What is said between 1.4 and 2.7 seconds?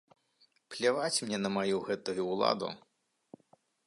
на маю гэтую ўладу.